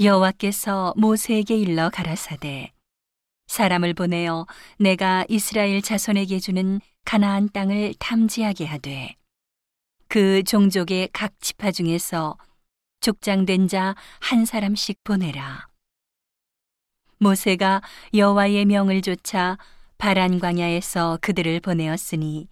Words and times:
여호와께서 0.00 0.94
모세에게 0.96 1.56
일러 1.56 1.90
가라사대 1.90 2.72
사람을 3.48 3.94
보내어 3.94 4.46
내가 4.78 5.24
이스라엘 5.28 5.82
자손에게 5.82 6.38
주는 6.38 6.80
가나안 7.04 7.48
땅을 7.48 7.94
탐지하게 7.98 8.66
하되 8.66 9.16
그 10.06 10.44
종족의 10.44 11.08
각 11.12 11.32
지파 11.40 11.72
중에서 11.72 12.36
족장된 13.00 13.66
자 13.68 13.96
한 14.20 14.44
사람씩 14.44 15.02
보내라. 15.02 15.68
모세가 17.18 17.82
여호와의 18.14 18.66
명을 18.66 19.02
좇아 19.02 19.58
바란 19.98 20.38
광야에서 20.38 21.18
그들을 21.20 21.58
보내었으니 21.60 22.48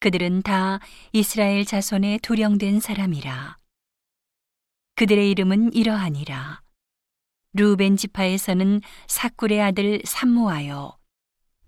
그들은 0.00 0.42
다 0.42 0.78
이스라엘 1.12 1.64
자손의 1.64 2.18
두령된 2.18 2.80
사람이라. 2.80 3.56
그들의 4.96 5.30
이름은 5.30 5.72
이러하니라 5.72 6.60
루벤 7.54 7.98
지파에서는 7.98 8.80
사꿀의 9.08 9.60
아들 9.60 10.00
삼모하여 10.06 10.96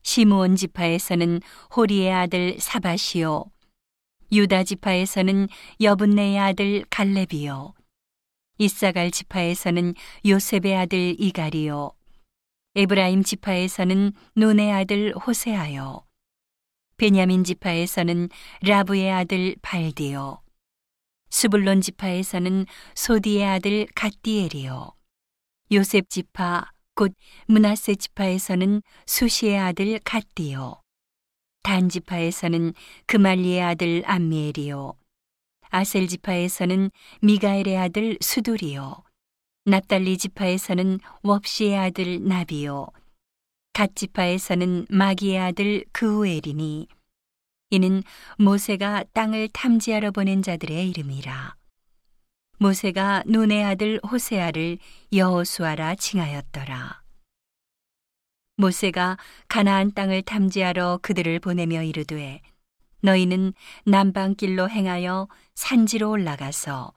시므온 0.02 0.56
지파에서는 0.56 1.42
호리의 1.76 2.10
아들 2.10 2.58
사바시오 2.58 3.50
유다 4.32 4.64
지파에서는 4.64 5.48
여분네의 5.82 6.38
아들 6.38 6.84
갈렙이요. 6.88 7.74
이사갈 8.56 9.10
지파에서는 9.10 9.94
요셉의 10.26 10.74
아들 10.74 11.16
이가리요. 11.20 11.92
에브라임 12.76 13.22
지파에서는 13.22 14.12
논의 14.36 14.72
아들 14.72 15.12
호세하여 15.14 16.02
베냐민 16.96 17.44
지파에서는 17.44 18.30
라브의 18.62 19.12
아들 19.12 19.54
발디요. 19.60 20.40
수불론 21.28 21.82
지파에서는 21.82 22.64
소디의 22.94 23.44
아들 23.44 23.86
갓디엘이요 23.94 25.03
요셉 25.74 26.08
지파 26.08 26.70
곧 26.94 27.12
문하세 27.46 27.96
지파에서는 27.96 28.80
수시의 29.06 29.58
아들 29.58 29.98
갓디요. 30.04 30.80
단 31.64 31.88
지파에서는 31.88 32.74
그말리의 33.06 33.60
아들 33.60 34.02
암미엘이요. 34.06 34.94
아셀 35.70 36.06
지파에서는 36.06 36.92
미가엘의 37.22 37.76
아들 37.76 38.16
수돌이요. 38.20 39.02
납달리 39.64 40.16
지파에서는 40.16 41.00
웁시의 41.24 41.76
아들 41.76 42.22
나비요. 42.22 42.86
갓 43.72 43.96
지파에서는 43.96 44.86
마기의 44.88 45.38
아들 45.40 45.84
그우엘이니 45.90 46.86
이는 47.70 48.04
모세가 48.38 49.06
땅을 49.12 49.48
탐지하러 49.48 50.12
보낸 50.12 50.42
자들의 50.42 50.88
이름이라 50.90 51.56
모세가 52.58 53.24
눈의 53.26 53.64
아들 53.64 54.00
호세아를 54.08 54.78
여호수아라 55.12 55.96
칭하였더라. 55.96 57.02
모세가 58.56 59.18
가나안 59.48 59.92
땅을 59.92 60.22
탐지하러 60.22 61.00
그들을 61.02 61.40
보내며 61.40 61.82
이르되 61.82 62.40
너희는 63.00 63.52
남방길로 63.84 64.70
행하여 64.70 65.28
산지로 65.54 66.10
올라가서 66.10 66.92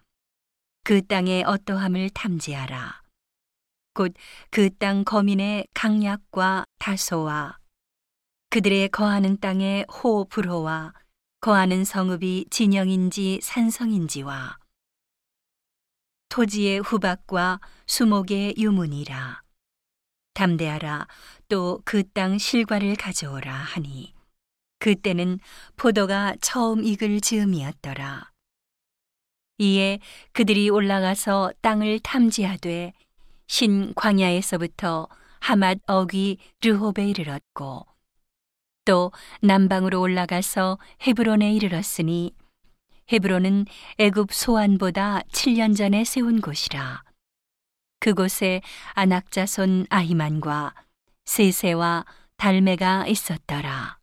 그 0.84 1.06
땅의 1.06 1.44
어떠함을 1.44 2.12
탐지하라. 2.12 3.02
곧 3.94 4.14
그 4.52 4.70
땅 4.70 5.04
거민의 5.04 5.68
강약과 5.74 6.66
다소와 6.78 7.58
그들의 8.52 8.90
거하는 8.90 9.38
땅의 9.40 9.88
호 9.92 10.26
불호와 10.26 10.94
거하는 11.42 11.84
성읍이 11.84 12.46
진영인지 12.52 13.40
산성인지와 13.42 14.60
토지의 16.38 16.82
후박과 16.82 17.60
수목의 17.88 18.54
유문이라. 18.60 19.42
담대하라 20.36 21.08
또 21.50 21.82
그 21.84 22.04
땅 22.04 22.38
실과를 22.38 22.96
가져오라 22.96 23.52
하니 23.52 24.14
그때는 24.78 25.40
포도가 25.78 26.36
처음 26.40 26.84
익을 26.84 27.22
즈음이었더라. 27.22 28.32
이에 29.58 29.98
그들이 30.32 30.70
올라가서 30.70 31.54
땅을 31.62 32.02
탐지하되 32.02 32.94
신 33.48 33.96
광야에서부터 33.96 35.08
하맛 35.40 35.80
어귀 35.88 36.38
르홉에 36.62 37.10
이르렀고 37.10 37.88
또 38.86 39.12
남방으로 39.42 40.00
올라가서 40.00 40.78
헤브론에 41.02 41.52
이르렀으니 41.56 42.36
헤브론은 43.10 43.66
애굽 44.00 44.34
소안보다 44.34 45.22
7년 45.32 45.78
전에 45.78 46.04
세운 46.04 46.42
곳이라. 46.42 47.04
그곳에 48.00 48.62
아낙자손 48.94 49.88
아히만과 49.90 50.74
세세와 51.24 52.06
달메가 52.36 53.08
있었더라. 53.08 53.98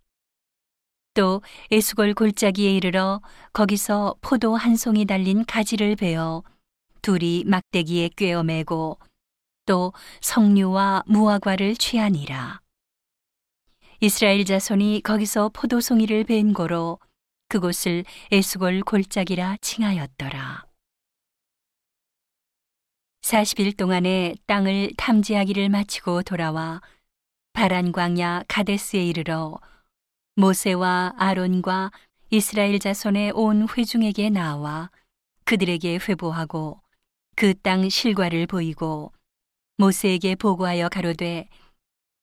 또 1.12 1.42
에스골 1.70 2.14
골짜기에 2.14 2.74
이르러 2.74 3.20
거기서 3.52 4.16
포도 4.22 4.56
한 4.56 4.74
송이 4.74 5.04
달린 5.04 5.44
가지를 5.44 5.96
베어 5.96 6.42
둘이 7.02 7.44
막대기에 7.46 8.10
꿰어 8.16 8.42
매고 8.42 8.98
또 9.66 9.92
석류와 10.22 11.04
무화과를 11.06 11.76
취하니라. 11.76 12.60
이스라엘 14.00 14.44
자손이 14.44 15.02
거기서 15.04 15.50
포도송이를 15.52 16.24
벤 16.24 16.52
고로 16.52 16.98
그곳을 17.54 18.04
에스골 18.32 18.80
골짜기라 18.80 19.58
칭하였더라. 19.60 20.66
40일 23.22 23.76
동안에 23.76 24.34
땅을 24.46 24.90
탐지하기를 24.96 25.68
마치고 25.68 26.24
돌아와 26.24 26.82
바란 27.52 27.92
광야 27.92 28.42
가데스에 28.48 29.06
이르러 29.06 29.56
모세와 30.34 31.14
아론과 31.16 31.92
이스라엘 32.30 32.80
자손의 32.80 33.30
온 33.36 33.68
회중에게 33.68 34.30
나와 34.30 34.90
그들에게 35.44 36.00
회보하고 36.08 36.80
그 37.36 37.54
땅 37.54 37.88
실과를 37.88 38.48
보이고 38.48 39.12
모세에게 39.76 40.34
보고하여 40.34 40.88
가로되 40.88 41.48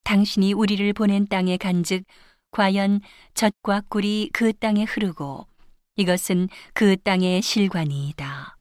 당신이 0.04 0.52
우리를 0.52 0.92
보낸 0.92 1.26
땅에 1.26 1.56
간즉 1.56 2.04
과연 2.52 3.02
젖과 3.34 3.82
꿀이 3.90 4.30
그 4.34 4.54
땅에 4.54 4.84
흐르고 4.84 5.48
이것은 5.96 6.50
그 6.74 6.98
땅의 6.98 7.42
실관이이다. 7.42 8.58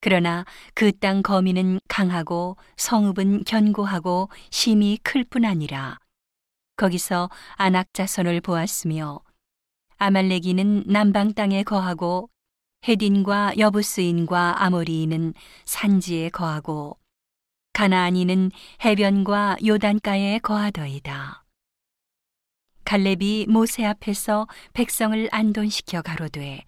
그러나 0.00 0.44
그 0.74 0.92
땅 0.92 1.22
거민은 1.22 1.80
강하고 1.88 2.56
성읍은 2.76 3.44
견고하고 3.44 4.28
심이 4.50 4.98
클 5.02 5.24
뿐 5.24 5.44
아니라 5.44 5.98
거기서 6.76 7.30
아낙 7.54 7.88
자손을 7.92 8.40
보았으며 8.40 9.20
아말레기는 9.96 10.84
남방 10.86 11.32
땅에 11.32 11.62
거하고 11.62 12.28
헤딘과 12.86 13.58
여부스인과 13.58 14.62
아모리인은 14.62 15.34
산지에 15.64 16.28
거하고 16.28 16.98
가나안인은 17.72 18.52
해변과 18.84 19.56
요단가에 19.66 20.38
거하더이다. 20.40 21.45
갈렙이 22.86 23.46
모세 23.48 23.84
앞에서 23.84 24.46
백성을 24.72 25.28
안돈시켜 25.32 26.02
가로되 26.02 26.62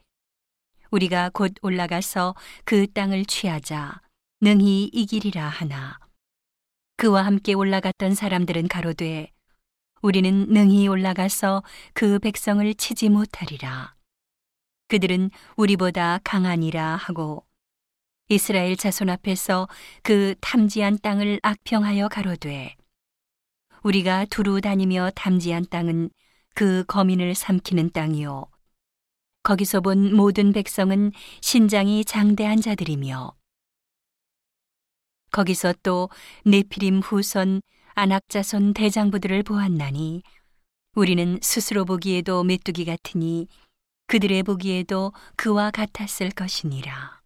우리가 0.91 1.31
곧 1.33 1.55
올라가서 1.63 2.35
그 2.65 2.91
땅을 2.93 3.25
취하자. 3.25 4.01
능히 4.41 4.91
이기리라 4.93 5.49
하나. 5.49 5.97
그와 6.97 7.25
함께 7.25 7.55
올라갔던 7.55 8.17
사람들은 8.17 8.67
가로되 8.67 9.31
우리는 10.03 10.47
능히 10.49 10.89
올라가서 10.89 11.63
그 11.95 12.19
백성을 12.19 12.75
치지 12.75 13.11
못하리라. 13.11 13.95
그들은 14.89 15.31
우리보다 15.55 16.19
강하니라 16.25 16.97
하고 16.97 17.45
이스라엘 18.29 18.77
자손 18.77 19.09
앞에서 19.09 19.69
그 20.03 20.35
탐지한 20.41 20.99
땅을 21.01 21.39
악평하여 21.45 22.09
가로되 22.09 22.75
우리가 23.89 24.27
두루 24.27 24.61
다니며 24.61 25.11
탐지한 25.15 25.65
땅은 25.71 26.11
그 26.55 26.85
거민을 26.89 27.35
삼키는 27.35 27.93
땅이요. 27.93 28.45
거기서 29.43 29.81
본 29.81 30.15
모든 30.15 30.53
백성은 30.53 31.13
신장이 31.41 32.05
장대한 32.05 32.61
자들이며 32.61 33.33
거기서 35.31 35.73
또 35.83 36.11
네피림 36.45 36.99
후손 36.99 37.63
안악자손 37.95 38.75
대장부들을 38.75 39.43
보았나니 39.43 40.23
우리는 40.95 41.39
스스로 41.41 41.87
보기에도 41.87 42.45
메뚜기 42.45 42.85
같으니 42.85 43.49
그들의 44.07 44.43
보기에도 44.43 45.15
그와 45.37 45.71
같았을 45.71 46.31
것이니라. 46.33 47.18